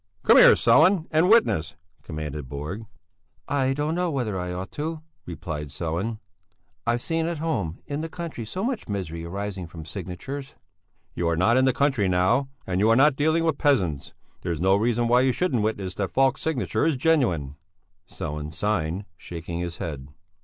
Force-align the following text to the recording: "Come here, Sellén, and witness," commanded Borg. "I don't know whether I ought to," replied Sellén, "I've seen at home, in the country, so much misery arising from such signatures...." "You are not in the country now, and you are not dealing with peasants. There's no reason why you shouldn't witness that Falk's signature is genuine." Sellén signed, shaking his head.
"Come 0.23 0.37
here, 0.37 0.53
Sellén, 0.55 1.05
and 1.11 1.29
witness," 1.29 1.75
commanded 2.01 2.49
Borg. 2.49 2.87
"I 3.47 3.73
don't 3.73 3.93
know 3.93 4.09
whether 4.09 4.39
I 4.39 4.51
ought 4.51 4.71
to," 4.71 5.03
replied 5.27 5.67
Sellén, 5.67 6.17
"I've 6.87 7.03
seen 7.03 7.27
at 7.27 7.37
home, 7.37 7.81
in 7.85 8.01
the 8.01 8.09
country, 8.09 8.43
so 8.43 8.63
much 8.63 8.89
misery 8.89 9.23
arising 9.25 9.67
from 9.67 9.85
such 9.85 9.91
signatures...." 9.93 10.55
"You 11.13 11.27
are 11.29 11.37
not 11.37 11.55
in 11.55 11.65
the 11.65 11.71
country 11.71 12.09
now, 12.09 12.49
and 12.65 12.79
you 12.79 12.89
are 12.89 12.95
not 12.95 13.15
dealing 13.15 13.43
with 13.43 13.59
peasants. 13.59 14.15
There's 14.41 14.59
no 14.59 14.75
reason 14.75 15.07
why 15.07 15.21
you 15.21 15.31
shouldn't 15.31 15.61
witness 15.61 15.93
that 15.93 16.09
Falk's 16.09 16.41
signature 16.41 16.83
is 16.83 16.97
genuine." 16.97 17.55
Sellén 18.07 18.51
signed, 18.51 19.05
shaking 19.19 19.59
his 19.59 19.77
head. 19.77 20.07